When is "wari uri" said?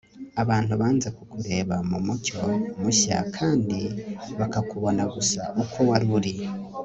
5.89-6.33